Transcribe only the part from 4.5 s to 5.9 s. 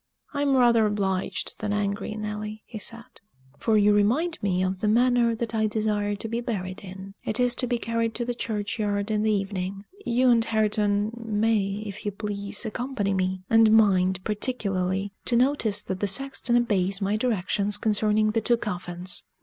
of the manner that I